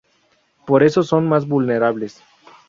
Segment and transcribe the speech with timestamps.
[0.65, 2.23] Por eso son más vulnerables.